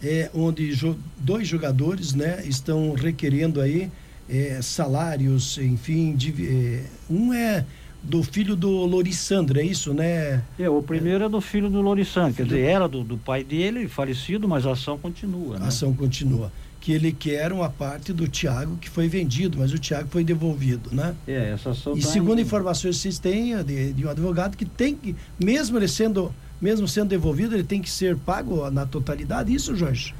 é, 0.00 0.30
onde 0.32 0.72
jo 0.72 0.96
dois 1.18 1.48
jogadores 1.48 2.14
né, 2.14 2.42
estão 2.46 2.92
requerendo 2.92 3.60
aí 3.60 3.90
é, 4.28 4.60
salários, 4.62 5.58
enfim, 5.58 6.14
de, 6.14 6.46
é, 6.46 6.84
um 7.10 7.32
é 7.32 7.64
do 8.04 8.22
filho 8.22 8.54
do 8.54 8.68
Lorissandro, 8.68 9.58
é 9.58 9.64
isso, 9.64 9.94
né? 9.94 10.42
É, 10.58 10.68
o 10.68 10.82
primeiro 10.82 11.24
é, 11.24 11.26
é 11.26 11.30
do 11.30 11.40
filho 11.40 11.70
do 11.70 11.80
Lorissandro, 11.80 12.34
quer 12.34 12.44
dizer, 12.44 12.60
era 12.60 12.86
do, 12.86 13.02
do 13.02 13.16
pai 13.16 13.42
dele, 13.42 13.88
falecido, 13.88 14.46
mas 14.46 14.66
a 14.66 14.72
ação 14.72 14.98
continua. 14.98 15.58
Né? 15.58 15.64
A 15.64 15.68
ação 15.68 15.94
continua. 15.94 16.52
Que 16.80 16.92
ele 16.92 17.12
quer 17.12 17.50
uma 17.50 17.70
parte 17.70 18.12
do 18.12 18.28
Tiago 18.28 18.76
que 18.76 18.90
foi 18.90 19.08
vendido, 19.08 19.58
mas 19.58 19.72
o 19.72 19.78
Tiago 19.78 20.06
foi 20.10 20.22
devolvido, 20.22 20.90
né? 20.92 21.14
É, 21.26 21.52
essa 21.52 21.70
ação. 21.70 21.96
E 21.96 22.02
tá 22.02 22.08
segundo 22.08 22.38
em... 22.38 22.42
informações 22.42 22.96
que 22.96 23.02
vocês 23.02 23.18
têm 23.18 23.56
de, 23.64 23.94
de 23.94 24.06
um 24.06 24.10
advogado 24.10 24.54
que 24.54 24.66
tem 24.66 24.94
que, 24.94 25.16
mesmo 25.42 25.78
ele 25.78 25.88
sendo, 25.88 26.34
mesmo 26.60 26.86
sendo 26.86 27.08
devolvido, 27.08 27.54
ele 27.54 27.64
tem 27.64 27.80
que 27.80 27.90
ser 27.90 28.16
pago 28.18 28.70
na 28.70 28.84
totalidade, 28.84 29.54
isso, 29.54 29.74
Jorge? 29.74 30.14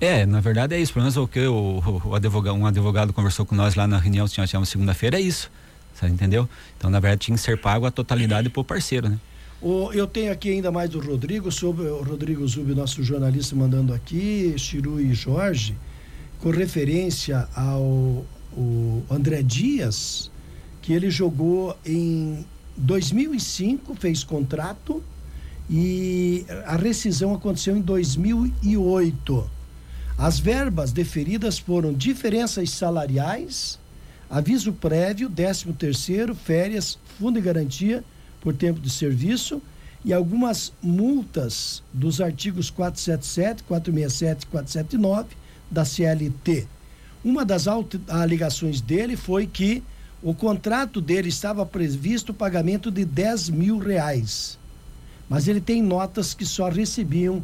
É, 0.00 0.24
na 0.24 0.40
verdade 0.40 0.74
é 0.74 0.80
isso. 0.80 0.92
Pelo 0.92 1.04
menos 1.04 1.16
o 1.16 1.28
que 1.28 1.40
o, 1.46 1.82
o 2.04 2.14
advogado, 2.14 2.56
um 2.56 2.66
advogado 2.66 3.12
conversou 3.12 3.44
com 3.44 3.54
nós 3.54 3.74
lá 3.74 3.86
na 3.86 3.98
reunião 3.98 4.26
que 4.26 4.38
nós 4.38 4.48
tivemos 4.48 4.68
segunda-feira 4.68 5.18
é 5.18 5.20
isso. 5.20 5.50
Você 5.94 6.06
entendeu? 6.06 6.48
Então, 6.78 6.88
na 6.88 6.98
verdade, 6.98 7.20
tinha 7.20 7.36
que 7.36 7.42
ser 7.42 7.58
pago 7.58 7.84
a 7.84 7.90
totalidade 7.90 8.48
pro 8.48 8.64
parceiro, 8.64 9.08
né? 9.08 9.18
O, 9.60 9.92
eu 9.92 10.06
tenho 10.06 10.32
aqui 10.32 10.50
ainda 10.50 10.72
mais 10.72 10.88
do 10.88 10.98
Rodrigo, 10.98 11.52
sobre 11.52 11.86
o 11.86 12.02
Rodrigo 12.02 12.46
Zubi, 12.48 12.74
nosso 12.74 13.02
jornalista, 13.02 13.54
mandando 13.54 13.92
aqui, 13.92 14.54
Chiru 14.56 14.98
e 14.98 15.12
Jorge, 15.12 15.76
com 16.38 16.50
referência 16.50 17.46
ao 17.54 18.24
o 18.52 19.04
André 19.10 19.42
Dias, 19.42 20.30
que 20.82 20.92
ele 20.92 21.10
jogou 21.10 21.76
em 21.84 22.44
2005 22.76 23.94
fez 23.94 24.24
contrato 24.24 25.02
e 25.68 26.44
a 26.66 26.76
rescisão 26.76 27.34
aconteceu 27.34 27.76
em 27.76 27.80
2008. 27.80 29.50
As 30.20 30.38
verbas 30.38 30.92
deferidas 30.92 31.58
foram 31.58 31.94
diferenças 31.94 32.68
salariais, 32.72 33.78
aviso 34.28 34.70
prévio, 34.70 35.30
13 35.30 35.72
terceiro, 35.72 36.34
férias, 36.34 36.98
fundo 37.18 37.36
de 37.36 37.40
garantia 37.40 38.04
por 38.38 38.54
tempo 38.54 38.78
de 38.78 38.90
serviço 38.90 39.62
e 40.04 40.12
algumas 40.12 40.74
multas 40.82 41.82
dos 41.90 42.20
artigos 42.20 42.68
477, 42.68 43.62
467 43.62 44.42
e 44.42 44.46
479 44.48 45.28
da 45.70 45.86
CLT. 45.86 46.68
Uma 47.24 47.42
das 47.42 47.64
alegações 48.06 48.82
dele 48.82 49.16
foi 49.16 49.46
que 49.46 49.82
o 50.22 50.34
contrato 50.34 51.00
dele 51.00 51.30
estava 51.30 51.64
previsto 51.64 52.32
o 52.32 52.34
pagamento 52.34 52.90
de 52.90 53.06
10 53.06 53.48
mil 53.48 53.78
reais. 53.78 54.58
Mas 55.30 55.48
ele 55.48 55.62
tem 55.62 55.82
notas 55.82 56.34
que 56.34 56.44
só 56.44 56.68
recebiam 56.68 57.42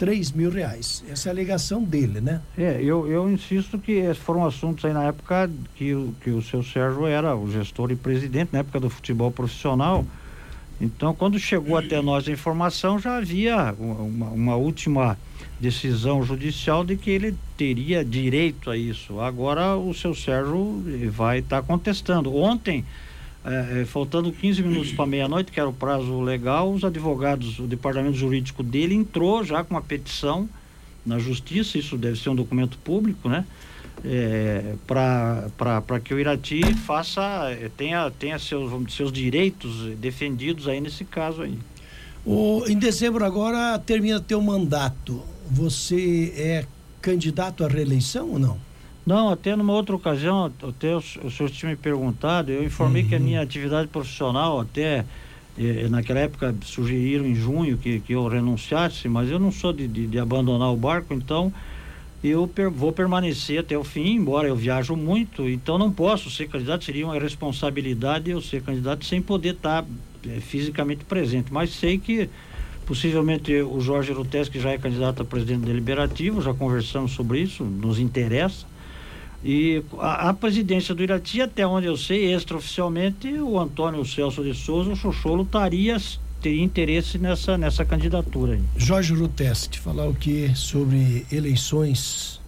3 0.00 0.32
mil 0.32 0.50
reais. 0.50 1.04
Essa 1.10 1.28
é 1.28 1.30
a 1.30 1.34
alegação 1.34 1.84
dele, 1.84 2.22
né? 2.22 2.40
É, 2.56 2.80
eu, 2.82 3.06
eu 3.06 3.30
insisto 3.30 3.78
que 3.78 4.14
foram 4.14 4.46
assuntos 4.46 4.82
aí 4.86 4.94
na 4.94 5.04
época 5.04 5.50
que, 5.76 5.94
que 6.22 6.30
o 6.30 6.40
seu 6.40 6.62
Sérgio 6.62 7.06
era 7.06 7.36
o 7.36 7.52
gestor 7.52 7.92
e 7.92 7.96
presidente, 7.96 8.48
na 8.50 8.60
época 8.60 8.80
do 8.80 8.88
futebol 8.88 9.30
profissional. 9.30 10.06
Então, 10.80 11.14
quando 11.14 11.38
chegou 11.38 11.76
até 11.76 12.00
nós 12.00 12.26
a 12.26 12.32
informação, 12.32 12.98
já 12.98 13.18
havia 13.18 13.74
uma, 13.78 14.30
uma 14.30 14.56
última 14.56 15.18
decisão 15.60 16.22
judicial 16.22 16.82
de 16.82 16.96
que 16.96 17.10
ele 17.10 17.36
teria 17.54 18.02
direito 18.02 18.70
a 18.70 18.78
isso. 18.78 19.20
Agora 19.20 19.76
o 19.76 19.92
seu 19.92 20.14
Sérgio 20.14 20.82
vai 21.10 21.40
estar 21.40 21.60
tá 21.60 21.62
contestando. 21.62 22.34
Ontem, 22.34 22.86
é, 23.44 23.82
é 23.82 23.84
faltando 23.84 24.30
15 24.32 24.62
minutos 24.62 24.92
para 24.92 25.06
meia-noite, 25.06 25.50
que 25.50 25.58
era 25.58 25.68
o 25.68 25.72
prazo 25.72 26.20
legal, 26.20 26.72
os 26.72 26.84
advogados, 26.84 27.58
o 27.58 27.66
departamento 27.66 28.16
jurídico 28.16 28.62
dele 28.62 28.94
entrou 28.94 29.42
já 29.44 29.64
com 29.64 29.74
uma 29.74 29.82
petição 29.82 30.48
na 31.04 31.18
justiça, 31.18 31.78
isso 31.78 31.96
deve 31.96 32.18
ser 32.18 32.30
um 32.30 32.34
documento 32.34 32.78
público, 32.78 33.28
né? 33.28 33.44
É, 34.02 34.76
para 34.86 36.00
que 36.02 36.14
o 36.14 36.18
Irati 36.18 36.62
faça, 36.74 37.22
é, 37.50 37.70
tenha, 37.76 38.10
tenha 38.10 38.38
seus, 38.38 38.94
seus 38.94 39.12
direitos 39.12 39.94
defendidos 39.98 40.68
aí 40.68 40.80
nesse 40.80 41.04
caso 41.04 41.42
aí. 41.42 41.58
O, 42.24 42.64
em 42.66 42.78
dezembro 42.78 43.24
agora 43.24 43.78
termina 43.78 44.20
teu 44.20 44.40
mandato. 44.40 45.22
Você 45.50 46.32
é 46.36 46.66
candidato 47.00 47.64
à 47.64 47.68
reeleição 47.68 48.30
ou 48.30 48.38
não? 48.38 48.69
Não, 49.10 49.28
até 49.28 49.56
numa 49.56 49.72
outra 49.72 49.96
ocasião, 49.96 50.52
até 50.62 50.94
o, 50.94 50.98
o 50.98 51.30
senhor 51.32 51.50
tinha 51.50 51.68
me 51.68 51.76
perguntado, 51.76 52.52
eu 52.52 52.62
informei 52.62 53.02
uhum. 53.02 53.08
que 53.08 53.14
a 53.16 53.18
uhum. 53.18 53.24
minha 53.24 53.42
atividade 53.42 53.88
profissional, 53.88 54.60
até 54.60 55.04
eh, 55.58 55.88
naquela 55.90 56.20
época 56.20 56.54
sugeriram 56.62 57.26
em 57.26 57.34
junho 57.34 57.76
que, 57.76 57.98
que 57.98 58.12
eu 58.12 58.28
renunciasse, 58.28 59.08
mas 59.08 59.28
eu 59.28 59.40
não 59.40 59.50
sou 59.50 59.72
de, 59.72 59.88
de, 59.88 60.06
de 60.06 60.16
abandonar 60.20 60.72
o 60.72 60.76
barco, 60.76 61.12
então 61.12 61.52
eu 62.22 62.46
per, 62.46 62.70
vou 62.70 62.92
permanecer 62.92 63.58
até 63.58 63.76
o 63.76 63.82
fim, 63.82 64.14
embora 64.14 64.46
eu 64.46 64.54
viajo 64.54 64.94
muito, 64.94 65.48
então 65.48 65.76
não 65.76 65.90
posso 65.90 66.30
ser 66.30 66.46
candidato, 66.48 66.84
seria 66.84 67.04
uma 67.04 67.16
irresponsabilidade 67.16 68.30
eu 68.30 68.40
ser 68.40 68.62
candidato 68.62 69.04
sem 69.04 69.20
poder 69.20 69.54
estar 69.54 69.84
eh, 70.24 70.38
fisicamente 70.38 71.04
presente, 71.04 71.52
mas 71.52 71.70
sei 71.70 71.98
que 71.98 72.30
Possivelmente 72.86 73.54
o 73.62 73.80
Jorge 73.80 74.12
Rutes, 74.12 74.48
que 74.48 74.58
já 74.58 74.70
é 74.70 74.76
candidato 74.76 75.22
a 75.22 75.24
presidente 75.24 75.64
deliberativo, 75.64 76.42
já 76.42 76.52
conversamos 76.52 77.12
sobre 77.12 77.38
isso, 77.38 77.62
nos 77.62 78.00
interessa. 78.00 78.66
E 79.42 79.82
a, 79.98 80.28
a, 80.28 80.34
presidência 80.34 80.94
do 80.94 81.02
Irati, 81.02 81.40
até 81.40 81.66
onde 81.66 81.86
eu 81.86 81.96
sei, 81.96 82.34
extraoficialmente, 82.34 83.28
o 83.28 83.58
Antônio 83.58 84.04
Celso 84.04 84.42
de 84.42 84.54
Souza, 84.54 84.90
o 84.90 84.96
Xoxolo, 84.96 85.44
estaria, 85.44 85.96
teria 86.42 86.62
interesse 86.62 87.16
nessa, 87.16 87.56
nessa 87.56 87.84
candidatura. 87.84 88.54
Aí. 88.54 88.62
Jorge 88.76 89.14
Ruteste, 89.14 89.78
falar 89.78 90.06
o 90.06 90.14
que 90.14 90.54
sobre 90.54 91.24
eleições? 91.32 92.38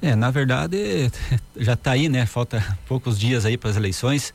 É, 0.00 0.14
na 0.14 0.30
verdade, 0.30 1.10
já 1.56 1.72
está 1.72 1.92
aí, 1.92 2.08
né? 2.08 2.24
Falta 2.26 2.62
poucos 2.86 3.18
dias 3.18 3.44
aí 3.44 3.56
para 3.56 3.70
as 3.70 3.76
eleições. 3.76 4.32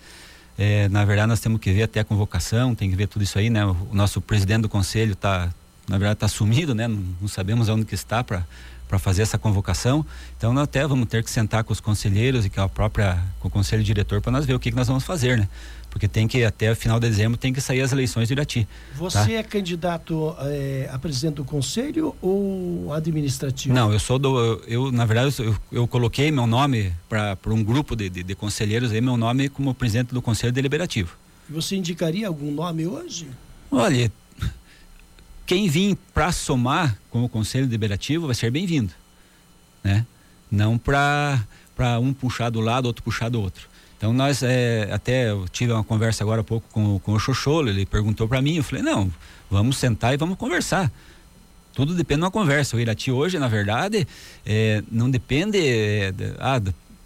É, 0.58 0.90
na 0.90 1.06
verdade, 1.06 1.30
nós 1.30 1.40
temos 1.40 1.62
que 1.62 1.72
ver 1.72 1.84
até 1.84 2.02
a 2.02 2.04
convocação, 2.04 2.76
tem 2.76 2.90
que 2.90 2.96
ver 2.96 3.08
tudo 3.08 3.24
isso 3.24 3.40
aí, 3.40 3.50
né? 3.50 3.66
O, 3.66 3.76
o 3.92 3.96
nosso 3.96 4.20
presidente 4.20 4.64
do 4.64 4.70
conselho 4.70 5.14
está, 5.14 5.50
na 5.88 5.98
verdade, 5.98 6.16
está 6.16 6.28
sumido, 6.28 6.76
né? 6.76 6.90
Não, 6.90 7.02
não 7.22 7.28
sabemos 7.30 7.70
onde 7.70 7.86
que 7.86 7.96
está 7.96 8.22
para 8.22 8.46
para 8.92 9.00
fazer 9.00 9.22
essa 9.22 9.38
convocação. 9.38 10.06
Então, 10.38 10.54
nós 10.54 10.66
até 10.66 10.86
vamos 10.86 11.08
ter 11.08 11.24
que 11.24 11.32
sentar 11.32 11.64
com 11.64 11.72
os 11.72 11.80
conselheiros 11.80 12.46
e 12.46 12.50
com 12.50 12.60
a 12.60 12.68
própria 12.68 13.18
com 13.40 13.48
o 13.48 13.52
conselho 13.52 13.82
diretor 13.82 14.20
para 14.20 14.34
nós 14.34 14.46
ver 14.46 14.54
o 14.54 14.60
que, 14.60 14.70
que 14.70 14.76
nós 14.76 14.88
vamos 14.88 15.06
fazer, 15.06 15.38
né? 15.38 15.48
porque 15.90 16.08
tem 16.08 16.28
que 16.28 16.44
até 16.44 16.72
o 16.72 16.76
final 16.76 17.00
de 17.00 17.08
dezembro 17.08 17.38
tem 17.38 17.52
que 17.52 17.60
sair 17.60 17.82
as 17.82 17.92
eleições 17.92 18.28
de 18.28 18.34
Irati. 18.34 18.68
Você 18.96 19.18
tá? 19.18 19.32
é 19.32 19.44
candidato 19.44 20.36
é, 20.40 20.90
a 20.92 20.98
presidente 20.98 21.36
do 21.36 21.44
conselho 21.44 22.16
ou 22.22 22.94
administrativo? 22.94 23.74
Não, 23.74 23.92
eu 23.92 24.00
sou 24.00 24.18
do 24.18 24.40
eu, 24.40 24.64
eu 24.68 24.92
na 24.92 25.06
verdade 25.06 25.36
eu, 25.40 25.56
eu, 25.72 25.88
coloquei 25.88 26.32
meu 26.32 26.48
nome 26.48 26.94
para 27.10 27.38
um 27.48 27.62
grupo 27.62 27.94
de, 27.94 28.10
de, 28.10 28.24
de, 28.24 28.36
conselheiros 28.36 28.92
aí 28.92 29.02
meu 29.02 29.18
nome 29.18 29.50
como 29.50 29.74
presidente 29.74 30.14
do 30.14 30.22
conselho 30.22 30.54
deliberativo. 30.54 31.18
Você 31.50 31.76
indicaria 31.76 32.28
algum 32.28 32.52
nome 32.52 32.88
hoje? 32.88 33.28
Olha, 33.70 34.10
quem 35.52 35.68
vir 35.68 35.98
para 36.14 36.32
somar 36.32 36.98
com 37.10 37.26
o 37.26 37.28
conselho 37.28 37.66
deliberativo 37.66 38.26
vai 38.26 38.34
ser 38.34 38.50
bem-vindo, 38.50 38.94
né? 39.84 40.06
Não 40.50 40.78
para 40.78 41.46
para 41.76 42.00
um 42.00 42.14
puxar 42.14 42.50
do 42.50 42.62
lado, 42.62 42.86
outro 42.86 43.04
puxar 43.04 43.28
do 43.28 43.42
outro. 43.42 43.68
Então 43.98 44.14
nós 44.14 44.42
é, 44.44 44.88
até 44.94 45.30
eu 45.30 45.46
tive 45.50 45.74
uma 45.74 45.84
conversa 45.84 46.24
agora 46.24 46.40
há 46.40 46.44
pouco 46.46 46.66
com, 46.72 46.98
com 47.00 47.12
o 47.12 47.20
Xoxolo, 47.20 47.68
ele 47.68 47.86
perguntou 47.86 48.30
para 48.30 48.42
mim, 48.42 48.56
eu 48.56 48.64
falei, 48.64 48.82
não, 48.82 49.12
vamos 49.50 49.76
sentar 49.76 50.14
e 50.14 50.18
vamos 50.18 50.38
conversar. 50.38 50.90
Tudo 51.74 51.96
depende 51.96 52.22
de 52.22 52.26
uma 52.28 52.32
conversa. 52.32 52.78
O 52.78 52.80
Irati 52.80 53.12
hoje, 53.12 53.38
na 53.38 53.50
verdade, 53.50 54.08
é, 54.46 54.82
não 54.90 55.12
depende 55.12 55.58
é, 55.58 56.14
de, 56.14 56.34
ah, 56.40 56.62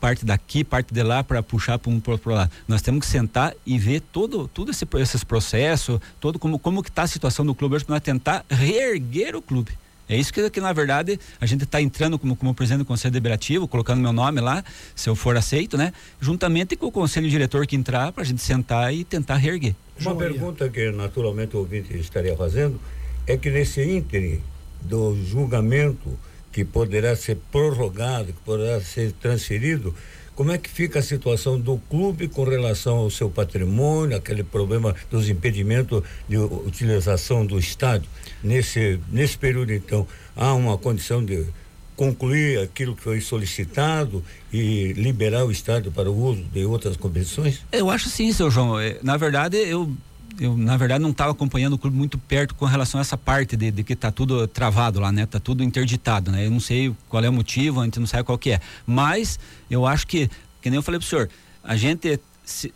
parte 0.06 0.24
daqui, 0.24 0.64
parte 0.64 0.94
de 0.94 1.02
lá 1.02 1.24
para 1.24 1.42
puxar 1.42 1.80
para 1.80 1.92
um 1.92 2.00
para 2.00 2.12
outro 2.12 2.30
lado. 2.32 2.52
Nós 2.68 2.80
temos 2.84 3.04
que 3.04 3.12
sentar 3.12 3.56
e 3.66 3.76
ver 3.80 4.02
todo, 4.02 4.48
todo 4.48 4.70
esse, 4.70 4.86
esses 5.00 5.24
processos, 5.24 6.00
todo 6.20 6.38
como, 6.38 6.60
como 6.60 6.84
que 6.84 6.90
está 6.90 7.02
a 7.02 7.08
situação 7.08 7.44
do 7.44 7.56
clube 7.56 7.74
hoje 7.74 7.86
para 7.86 8.00
tentar 8.00 8.46
reerguer 8.48 9.36
o 9.36 9.42
clube. 9.42 9.72
É 10.08 10.16
isso 10.16 10.32
que, 10.32 10.48
que 10.52 10.62
na 10.62 10.72
verdade, 10.74 11.20
a 11.42 11.46
gente 11.48 11.64
está 11.64 11.82
entrando 11.82 12.20
como, 12.20 12.36
como 12.36 12.54
presidente 12.54 12.84
do 12.84 12.86
Conselho 12.86 13.14
Deliberativo, 13.14 13.68
colocando 13.68 14.00
meu 14.00 14.14
nome 14.14 14.40
lá, 14.42 14.64
se 14.96 15.10
eu 15.10 15.16
for 15.16 15.36
aceito, 15.36 15.76
né? 15.76 15.92
Juntamente 16.22 16.76
com 16.76 16.86
o 16.86 16.92
Conselho 16.92 17.28
Diretor 17.28 17.66
que 17.66 17.76
entrar, 17.76 18.12
para 18.12 18.22
a 18.22 18.26
gente 18.28 18.44
sentar 18.44 18.94
e 18.94 19.04
tentar 19.04 19.38
reerguer. 19.38 19.74
Uma 20.00 20.14
Joia. 20.14 20.30
pergunta 20.30 20.70
que 20.70 20.92
naturalmente 20.92 21.56
o 21.56 21.62
ouvinte 21.62 21.98
estaria 21.98 22.38
fazendo 22.38 22.80
é 23.26 23.36
que 23.38 23.50
nesse 23.50 23.82
ínterim 23.82 24.40
do 24.84 25.18
julgamento 25.26 26.16
que 26.56 26.64
poderá 26.64 27.18
ser 27.18 27.38
prorrogado, 27.52 28.28
que 28.28 28.40
poderá 28.46 28.80
ser 28.80 29.12
transferido, 29.12 29.94
como 30.38 30.54
é 30.54 30.58
que 30.58 30.70
fica 30.70 31.00
a 31.00 31.02
situação 31.02 31.60
do 31.60 31.78
clube 31.90 32.30
com 32.30 32.46
relação 32.46 32.96
ao 32.96 33.10
seu 33.10 33.30
patrimônio, 33.30 34.16
aquele 34.16 34.42
problema 34.42 34.96
dos 35.12 35.28
impedimentos 35.28 36.02
de 36.30 36.38
utilização 36.38 37.46
do 37.46 37.60
estádio? 37.60 38.10
Nesse, 38.42 39.02
nesse 39.12 39.38
período, 39.38 39.74
então, 39.74 40.08
há 40.34 40.54
uma 40.54 40.78
condição 40.78 41.24
de 41.26 41.46
concluir 41.94 42.60
aquilo 42.60 42.96
que 42.96 43.02
foi 43.02 43.20
solicitado 43.20 44.24
e 44.54 44.94
liberar 44.94 45.44
o 45.44 45.52
estádio 45.52 45.92
para 45.92 46.10
o 46.10 46.18
uso 46.18 46.44
de 46.54 46.64
outras 46.64 46.96
competições? 46.96 47.66
Eu 47.70 47.90
acho 47.90 48.08
sim, 48.08 48.32
seu 48.32 48.50
João. 48.50 48.80
É, 48.80 48.98
na 49.04 49.18
verdade, 49.18 49.58
eu 49.58 49.92
eu 50.40 50.56
na 50.58 50.76
verdade 50.78 51.02
não 51.02 51.12
estava 51.12 51.32
acompanhando 51.32 51.74
o 51.74 51.78
clube 51.78 51.96
muito 51.96 52.18
perto 52.18 52.56
com 52.56 52.66
relação 52.66 53.00
a 53.00 53.02
essa 53.02 53.18
parte 53.18 53.56
de, 53.56 53.72
de 53.72 53.84
que 53.84 53.94
está 53.94 54.12
tudo 54.12 54.48
travado 54.48 55.00
lá, 55.00 55.12
né? 55.12 55.26
Tá 55.26 55.40
tudo 55.40 55.64
interditado, 55.64 56.32
né? 56.32 56.46
Eu 56.46 56.52
não 56.52 56.60
sei 56.60 56.94
qual 57.10 57.24
é 57.24 57.30
o 57.30 57.34
motivo, 57.34 57.82
a 57.82 57.86
gente 57.86 58.00
não 58.00 58.08
sabe 58.08 58.24
qual 58.24 58.38
que 58.38 58.52
é. 58.52 58.60
Mas 58.86 59.40
eu 59.70 59.86
acho 59.86 60.06
que, 60.08 60.30
que 60.62 60.70
nem 60.70 60.78
eu 60.78 60.84
falei 60.84 61.00
pro 61.00 61.08
senhor, 61.08 61.30
a 61.64 61.76
gente 61.76 62.20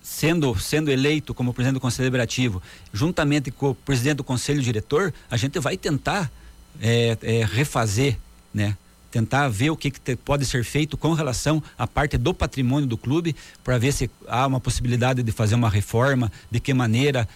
sendo 0.01 0.57
sendo 0.59 0.89
eleito 0.89 1.33
como 1.33 1.53
presidente 1.53 1.75
do 1.75 1.79
conselho 1.79 2.05
deliberativo, 2.05 2.61
juntamente 2.91 3.51
com 3.51 3.69
o 3.69 3.75
presidente 3.75 4.17
do 4.17 4.23
conselho 4.23 4.61
diretor, 4.61 5.13
a 5.29 5.37
gente 5.37 5.59
vai 5.59 5.77
tentar 5.77 6.31
é, 6.81 7.17
é, 7.21 7.45
refazer, 7.45 8.17
né? 8.53 8.75
tentar 9.11 9.47
ver 9.49 9.69
o 9.69 9.75
que, 9.75 9.91
que 9.91 9.99
te, 9.99 10.15
pode 10.15 10.45
ser 10.45 10.63
feito 10.63 10.95
com 10.97 11.13
relação 11.13 11.61
à 11.77 11.87
parte 11.87 12.17
do 12.17 12.33
patrimônio 12.33 12.87
do 12.87 12.97
clube, 12.97 13.35
para 13.63 13.77
ver 13.77 13.91
se 13.91 14.09
há 14.27 14.45
uma 14.45 14.59
possibilidade 14.59 15.23
de 15.23 15.31
fazer 15.31 15.55
uma 15.55 15.69
reforma, 15.69 16.31
de 16.49 16.59
que 16.59 16.73
maneira, 16.73 17.27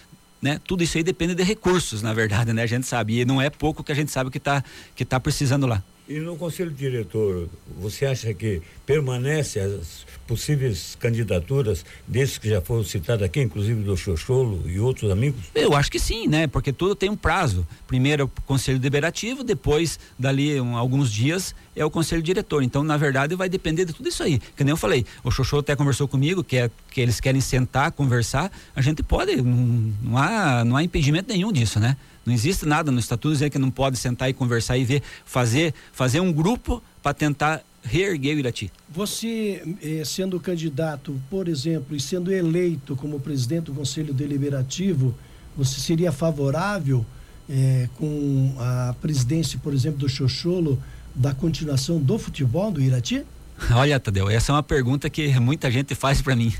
né? 0.44 0.60
Tudo 0.62 0.84
isso 0.84 0.98
aí 0.98 1.02
depende 1.02 1.34
de 1.34 1.42
recursos, 1.42 2.02
na 2.02 2.12
verdade, 2.12 2.52
né? 2.52 2.62
A 2.62 2.66
gente 2.66 2.86
sabe. 2.86 3.20
E 3.20 3.24
não 3.24 3.40
é 3.40 3.48
pouco 3.48 3.82
que 3.82 3.90
a 3.90 3.94
gente 3.94 4.10
sabe 4.10 4.30
que 4.30 4.36
está 4.36 4.62
que 4.94 5.02
tá 5.02 5.18
precisando 5.18 5.66
lá. 5.66 5.82
E 6.06 6.18
no 6.20 6.36
conselho 6.36 6.70
diretor, 6.70 7.48
você 7.80 8.04
acha 8.04 8.34
que 8.34 8.60
permanece 8.84 9.58
as 9.58 10.04
possíveis 10.26 10.96
candidaturas 11.00 11.82
desses 12.06 12.36
que 12.36 12.48
já 12.48 12.60
foram 12.60 12.84
citados 12.84 13.24
aqui, 13.24 13.40
inclusive 13.40 13.82
do 13.82 13.96
Xoxolo 13.96 14.62
e 14.66 14.78
outros 14.78 15.10
amigos? 15.10 15.40
Eu 15.54 15.74
acho 15.74 15.90
que 15.90 15.98
sim, 15.98 16.26
né? 16.26 16.46
Porque 16.46 16.74
tudo 16.74 16.94
tem 16.94 17.08
um 17.08 17.16
prazo. 17.16 17.66
Primeiro 17.86 18.22
é 18.22 18.24
o 18.26 18.28
conselho 18.44 18.78
deliberativo, 18.78 19.42
depois, 19.42 19.98
dali 20.18 20.60
um, 20.60 20.76
alguns 20.76 21.10
dias, 21.10 21.54
é 21.74 21.82
o 21.82 21.90
conselho 21.90 22.22
diretor. 22.22 22.62
Então, 22.62 22.84
na 22.84 22.98
verdade, 22.98 23.34
vai 23.34 23.48
depender 23.48 23.86
de 23.86 23.94
tudo 23.94 24.06
isso 24.06 24.22
aí. 24.22 24.38
Que 24.54 24.62
nem 24.62 24.72
eu 24.72 24.76
falei, 24.76 25.06
o 25.22 25.30
Xoxolo 25.30 25.60
até 25.60 25.74
conversou 25.74 26.06
comigo, 26.06 26.44
que, 26.44 26.58
é, 26.58 26.70
que 26.94 27.00
eles 27.00 27.18
querem 27.18 27.40
sentar, 27.40 27.90
conversar. 27.90 28.52
A 28.74 28.80
gente 28.80 29.02
pode, 29.02 29.42
não, 29.42 29.92
não, 30.00 30.16
há, 30.16 30.64
não 30.64 30.76
há 30.76 30.84
impedimento 30.84 31.28
nenhum 31.28 31.50
disso, 31.50 31.80
né? 31.80 31.96
Não 32.24 32.32
existe 32.32 32.64
nada 32.64 32.92
no 32.92 33.00
estatuto 33.00 33.32
dizendo 33.32 33.50
que 33.50 33.58
não 33.58 33.68
pode 33.68 33.96
sentar 33.96 34.30
e 34.30 34.32
conversar 34.32 34.78
e 34.78 34.84
ver, 34.84 35.02
fazer, 35.24 35.74
fazer 35.92 36.20
um 36.20 36.32
grupo 36.32 36.80
para 37.02 37.12
tentar 37.12 37.62
reerguer 37.82 38.36
o 38.36 38.38
Irati. 38.38 38.70
Você, 38.88 39.76
eh, 39.82 40.04
sendo 40.04 40.38
candidato, 40.38 41.20
por 41.28 41.48
exemplo, 41.48 41.96
e 41.96 42.00
sendo 42.00 42.32
eleito 42.32 42.94
como 42.94 43.18
presidente 43.18 43.64
do 43.64 43.74
Conselho 43.74 44.14
Deliberativo, 44.14 45.16
você 45.56 45.80
seria 45.80 46.12
favorável 46.12 47.04
eh, 47.50 47.88
com 47.96 48.54
a 48.56 48.94
presidência, 49.02 49.58
por 49.60 49.74
exemplo, 49.74 49.98
do 49.98 50.08
Xoxolo, 50.08 50.80
da 51.12 51.34
continuação 51.34 51.98
do 51.98 52.16
futebol 52.18 52.70
do 52.70 52.80
Irati? 52.80 53.24
Olha, 53.74 53.98
Tadeu, 54.00 54.28
essa 54.28 54.52
é 54.52 54.54
uma 54.54 54.62
pergunta 54.62 55.08
que 55.08 55.38
muita 55.38 55.70
gente 55.70 55.94
faz 55.94 56.20
para 56.20 56.34
mim, 56.36 56.52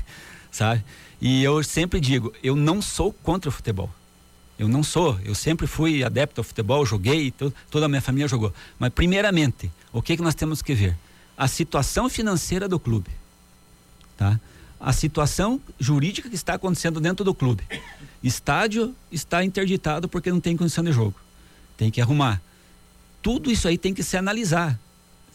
sabe? 0.51 0.83
E 1.21 1.43
eu 1.43 1.63
sempre 1.63 1.99
digo, 1.99 2.33
eu 2.43 2.55
não 2.55 2.81
sou 2.81 3.11
contra 3.11 3.49
o 3.49 3.51
futebol. 3.51 3.89
Eu 4.57 4.69
não 4.69 4.83
sou, 4.83 5.19
eu 5.23 5.35
sempre 5.35 5.67
fui 5.67 6.03
adepto 6.03 6.39
ao 6.39 6.45
futebol, 6.45 6.85
joguei, 6.85 7.33
toda 7.69 7.85
a 7.85 7.89
minha 7.89 8.01
família 8.01 8.27
jogou. 8.27 8.53
Mas, 8.79 8.93
primeiramente, 8.93 9.69
o 9.91 10.01
que, 10.01 10.15
que 10.15 10.23
nós 10.23 10.33
temos 10.33 10.61
que 10.61 10.73
ver? 10.73 10.97
A 11.37 11.47
situação 11.47 12.07
financeira 12.07 12.67
do 12.67 12.79
clube. 12.79 13.09
Tá? 14.15 14.39
A 14.79 14.93
situação 14.93 15.59
jurídica 15.77 16.29
que 16.29 16.35
está 16.35 16.53
acontecendo 16.53 17.01
dentro 17.01 17.25
do 17.25 17.33
clube. 17.33 17.63
Estádio 18.23 18.95
está 19.11 19.43
interditado 19.43 20.07
porque 20.07 20.31
não 20.31 20.39
tem 20.39 20.55
condição 20.55 20.83
de 20.85 20.93
jogo. 20.93 21.15
Tem 21.75 21.91
que 21.91 21.99
arrumar. 21.99 22.41
Tudo 23.21 23.51
isso 23.51 23.67
aí 23.67 23.77
tem 23.77 23.93
que 23.93 24.03
se 24.03 24.15
analisar. 24.15 24.79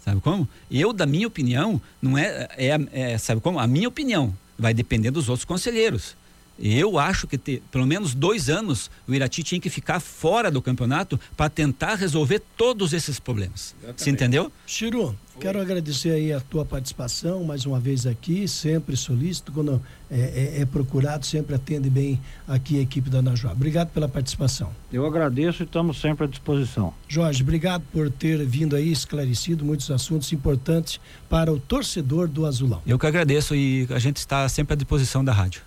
Sabe 0.04 0.20
como? 0.20 0.48
Eu, 0.70 0.92
da 0.92 1.06
minha 1.06 1.26
opinião, 1.26 1.80
não 2.00 2.16
é, 2.16 2.48
é, 2.56 2.78
é 2.92 3.18
sabe 3.18 3.40
como? 3.40 3.58
A 3.58 3.66
minha 3.66 3.88
opinião 3.88 4.34
vai 4.58 4.72
depender 4.72 5.10
dos 5.10 5.28
outros 5.28 5.44
conselheiros. 5.44 6.16
Eu 6.60 6.98
acho 6.98 7.26
que 7.26 7.38
ter, 7.38 7.62
pelo 7.70 7.86
menos 7.86 8.14
dois 8.14 8.50
anos 8.50 8.90
o 9.08 9.14
Irati 9.14 9.42
tinha 9.42 9.60
que 9.60 9.70
ficar 9.70 9.98
fora 9.98 10.50
do 10.50 10.60
campeonato 10.60 11.18
para 11.36 11.48
tentar 11.48 11.94
resolver 11.94 12.42
todos 12.56 12.92
esses 12.92 13.18
problemas. 13.18 13.74
Exatamente. 13.78 14.02
Você 14.02 14.10
entendeu? 14.10 14.52
Chiru, 14.66 15.16
quero 15.40 15.60
agradecer 15.60 16.10
aí 16.10 16.32
a 16.32 16.40
tua 16.40 16.64
participação 16.64 17.42
mais 17.44 17.64
uma 17.64 17.80
vez 17.80 18.06
aqui, 18.06 18.46
sempre 18.46 18.94
solícito, 18.96 19.50
quando 19.52 19.80
é, 20.10 20.18
é, 20.58 20.60
é, 20.60 20.66
procurado, 20.66 21.24
sempre 21.24 21.54
atende 21.54 21.88
bem 21.88 22.20
aqui 22.46 22.78
a 22.78 22.82
equipe 22.82 23.08
da 23.08 23.22
Najuá. 23.22 23.52
Obrigado 23.52 23.88
pela 23.88 24.08
participação. 24.08 24.70
Eu 24.92 25.06
agradeço 25.06 25.62
e 25.62 25.64
estamos 25.64 26.00
sempre 26.00 26.24
à 26.24 26.26
disposição. 26.26 26.92
Jorge, 27.08 27.42
obrigado 27.42 27.82
por 27.92 28.10
ter 28.10 28.44
vindo 28.44 28.76
aí 28.76 28.92
esclarecido 28.92 29.64
muitos 29.64 29.90
assuntos 29.90 30.30
importantes 30.32 31.00
para 31.28 31.50
o 31.52 31.58
torcedor 31.58 32.28
do 32.28 32.44
Azulão. 32.44 32.82
Eu 32.86 32.98
que 32.98 33.06
agradeço 33.06 33.54
e 33.54 33.86
a 33.90 33.98
gente 33.98 34.18
está 34.18 34.48
sempre 34.48 34.74
à 34.74 34.76
disposição 34.76 35.24
da 35.24 35.32
rádio. 35.32 35.62